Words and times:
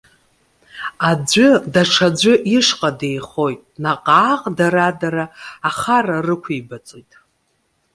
Аӡәы, 1.09 1.47
даҽаӡәы 1.73 2.33
ишҟа 2.57 2.89
деихоит, 2.99 3.61
наҟ-ааҟ 3.83 4.41
дара-дара 4.57 5.25
ахара 5.69 6.17
рықәеибаҵоит. 6.25 7.11